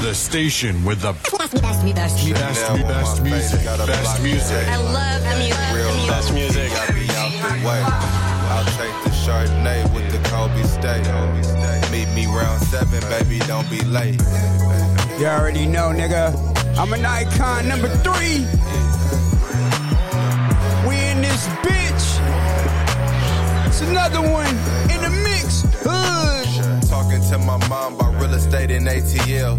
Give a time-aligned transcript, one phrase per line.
[0.00, 2.32] The station with the Best, me, best, me, best, me.
[2.32, 3.50] best, Chanel best music.
[3.50, 4.68] face, gotta Best music.
[4.68, 5.74] I love the music.
[5.74, 6.70] Real best music.
[6.70, 7.82] Gotta be out the way.
[7.82, 11.02] I'll take the Chardonnay with the Kobe steak.
[11.90, 14.20] Meet me round seven, baby, don't be late.
[15.18, 16.32] You already know, nigga.
[16.78, 18.46] I'm an icon number three.
[20.88, 22.06] We in this bitch.
[23.66, 24.54] It's another one
[24.94, 25.64] in the mix.
[25.84, 26.77] Hood.
[27.38, 29.58] To my mom about real estate in ATL.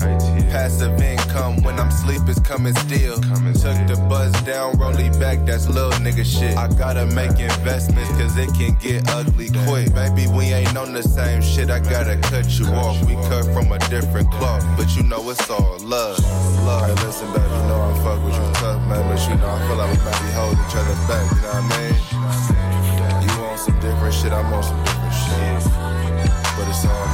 [0.52, 3.16] Passive income when I'm sleep is coming still.
[3.16, 6.58] Took the buzz down, rolling back, that's little nigga shit.
[6.58, 9.94] I gotta make investments cause it can get ugly quick.
[9.94, 13.00] Baby, we ain't on the same shit, I gotta cut you off.
[13.06, 16.20] We cut from a different cloth, but you know it's all love.
[16.66, 16.88] Love.
[16.88, 19.68] Hey, listen, baby, you know I fuck with you tough, man, but you know I
[19.68, 21.96] feel like we might be holding each other back, you know what I mean?
[23.24, 25.72] You on some different shit, I'm on some different shit.
[26.60, 27.09] But it's all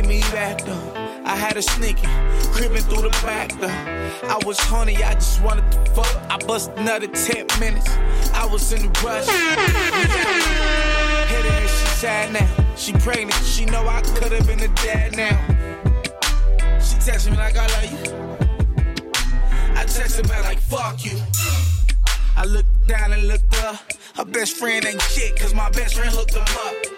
[0.00, 0.92] get me back though.
[1.24, 2.06] I had a sneaky,
[2.52, 3.68] creeping through the back though.
[4.28, 6.16] I was horny, I just wanted to fuck.
[6.30, 7.88] I bust another 10 minutes.
[8.32, 9.26] I was in the rush.
[11.28, 12.48] Hit her she sad now.
[12.76, 15.36] She pregnant, she know I could have been a dad now.
[16.78, 17.98] She texted me like I love you.
[19.74, 21.18] I texted back like fuck you.
[22.36, 23.80] I looked down and looked up.
[24.14, 26.97] Her best friend ain't shit, cause my best friend hooked him up.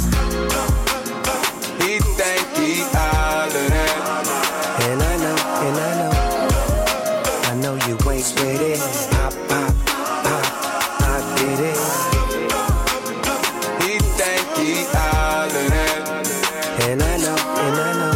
[16.83, 18.10] And I know, and I know,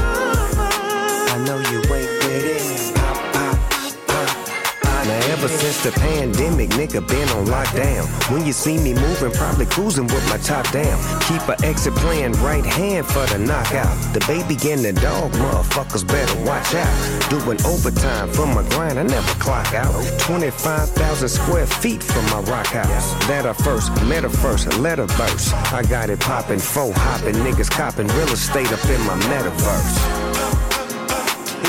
[5.86, 8.08] the pandemic, nigga been on lockdown.
[8.32, 10.98] When you see me moving, probably cruising with my top down.
[11.30, 13.94] Keep a exit plan, right hand for the knockout.
[14.12, 17.30] The baby and the dog, motherfuckers better watch out.
[17.30, 19.94] Doing overtime from my grind, I never clock out.
[20.22, 23.14] 25,000 square feet from my rock house.
[23.28, 25.54] That I first, met her first, let her verse.
[25.72, 30.26] I got it popping, four hopping, niggas copping real estate up in my metaverse.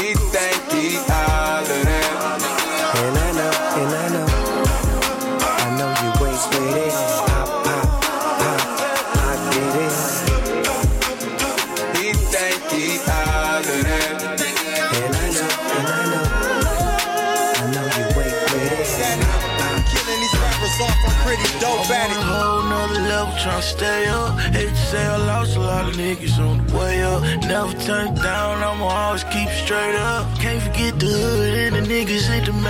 [0.01, 1.56] He think he all
[21.91, 22.17] at it.
[22.17, 24.39] whole nother level tryna stay up.
[24.55, 27.23] Hate to say I lost a lot of niggas on the way up.
[27.47, 30.27] Never turn down, I'ma always keep straight up.
[30.39, 32.65] Can't forget the hood and the niggas ain't the up.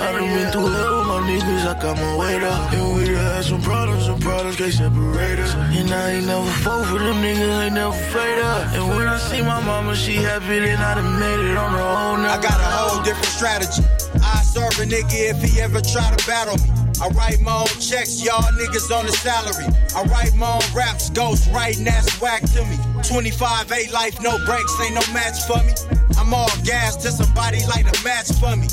[0.00, 2.72] I done been through hell with my niggas, I got my weight up.
[2.72, 5.54] And we done had some problems, some problems can't separate us.
[5.54, 8.74] And I ain't never fought for them niggas, ain't never fade up.
[8.74, 11.88] And when I see my mama, she happy, then I done made it on her
[12.04, 12.20] own.
[12.26, 13.82] I got a whole different strategy.
[14.22, 16.85] I serve a nigga if he ever try to battle me.
[17.00, 19.66] I write my own checks, y'all niggas on the salary.
[19.94, 22.76] I write my own raps, ghost writing, that's whack to me.
[23.02, 25.72] 25 8 life, no breaks, ain't no match for me.
[26.18, 28.66] I'm all gas till somebody light a match for me.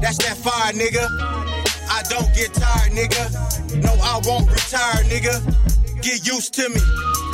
[0.00, 1.06] That's that fire, nigga.
[1.88, 3.82] I don't get tired, nigga.
[3.82, 5.36] No, I won't retire, nigga.
[6.02, 6.80] Get used to me.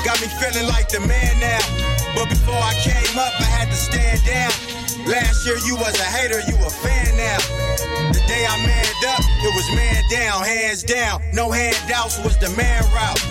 [0.04, 1.91] Got me feeling like the man now.
[2.15, 4.53] But before I came up, I had to stand down.
[5.06, 7.38] Last year you was a hater, you a fan now.
[8.12, 11.23] The day I manned up, it was man down, hands down.
[11.32, 13.23] No handouts was the man route.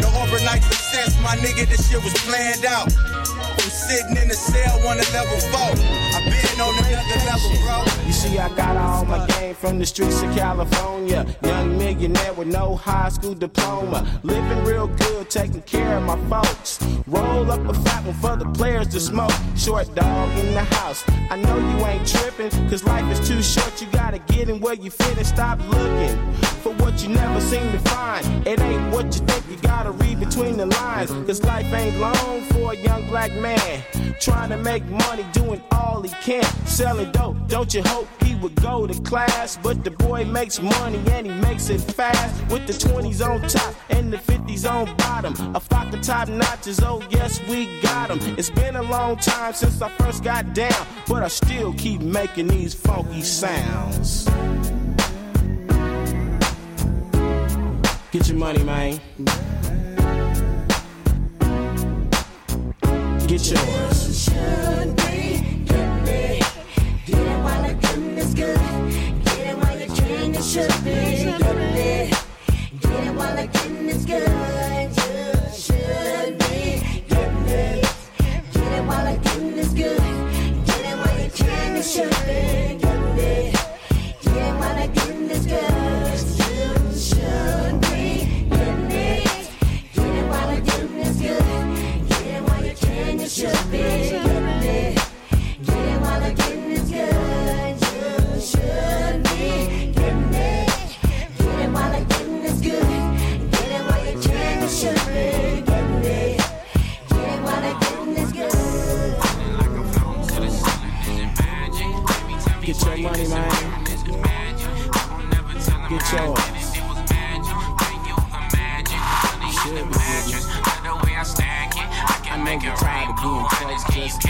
[0.00, 2.92] No overnight success, my nigga, this shit was planned out.
[2.96, 5.72] I'm sitting in the cell on a level four.
[6.14, 8.06] I been on another level, bro.
[8.06, 11.26] You see, I got all my game from the streets of California.
[11.42, 14.06] Young millionaire with no high school diploma.
[14.22, 16.78] Living real good, taking care of my folks.
[17.06, 19.32] Roll up a fat one for the players to smoke.
[19.56, 21.04] Short dog in the house.
[21.30, 23.80] I know you ain't tripping, cause life is too short.
[23.80, 26.16] You gotta get in where you fit and stop looking
[26.62, 28.24] for what you never seem to find.
[28.46, 31.10] It ain't what you think, you gotta read between the lines.
[31.26, 33.82] Cause life ain't long for a young black man.
[34.20, 36.44] Trying to make money, doing all he can.
[36.66, 38.08] Selling dope, don't you hope
[38.44, 39.58] would go to class?
[39.62, 42.34] But the boy makes money and he makes it fast.
[42.52, 45.32] With the 20s on top and the 50s on bottom.
[45.56, 48.20] A flock of top notches, oh yes, we got them.
[48.38, 52.48] It's been a long time since I first got down, but I still keep making
[52.48, 54.26] these funky sounds.
[58.12, 59.00] Get your money, man.
[63.26, 64.73] Get yours.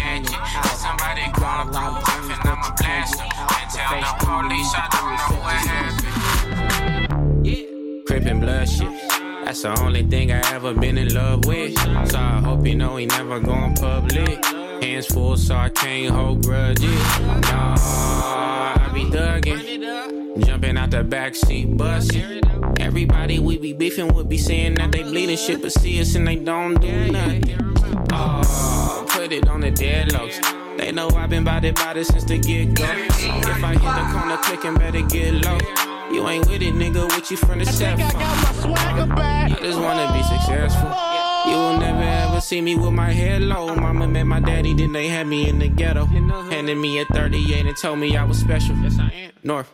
[0.05, 0.67] Hanging out.
[0.79, 1.23] Somebody
[5.44, 6.05] what happened.
[8.06, 8.88] Crippin' blood shit.
[9.44, 11.76] That's the only thing I ever been in love with.
[12.11, 14.44] So I hope you know he never going public.
[14.82, 17.02] Hands full, so I can't hold grudges.
[17.20, 20.44] Nah, I be thuggin'.
[20.47, 22.08] Jumping out the backseat bus.
[22.81, 26.26] Everybody we be beefing would be saying that they bleeding shit, but see us and
[26.26, 27.63] they don't do nothing.
[29.64, 30.76] The deadlocks.
[30.76, 32.84] They know I've been bout it since the get go.
[32.84, 35.58] If I hit the corner clicking, better get low.
[36.12, 38.72] You ain't with it, nigga, with you from the set phone.
[39.16, 40.90] I just wanna be successful.
[41.50, 43.75] You will never ever see me with my head low.
[43.75, 46.05] Mama met my daddy, then they had me in the ghetto.
[46.05, 48.76] Handed me a 38 and told me I was special.
[48.76, 49.32] Yes, I am.
[49.43, 49.70] North.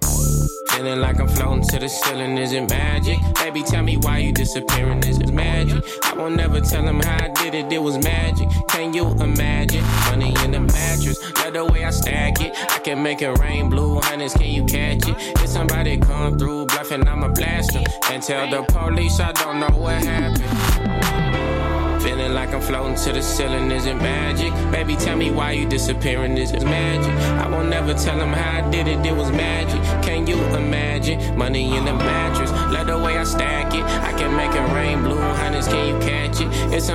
[0.70, 3.18] Feeling like I'm floating to the ceiling, is it magic?
[3.34, 5.82] Baby, tell me why you disappearing, is it magic?
[6.04, 8.48] I won't never tell him how I did it, it was magic.
[8.80, 9.84] Can you imagine?
[10.08, 12.56] Money in the mattress, love the way I stack it.
[12.72, 15.16] I can make it rain blue hundreds, can you catch it?
[15.18, 17.84] If somebody come through bluffing, I'ma blast them.
[18.10, 22.02] And tell the police I don't know what happened.
[22.02, 24.50] Feeling like I'm floating to the ceiling, is it magic?
[24.72, 27.12] Baby, tell me why you disappearing, is magic?
[27.12, 29.78] I won't never tell them how I did it, it was magic.
[30.02, 31.36] Can you imagine?
[31.36, 33.84] Money in the mattress, love the way I stack it.
[33.84, 36.80] I can make it rain blue hundreds, can you catch it?
[36.80, 36.90] Somebody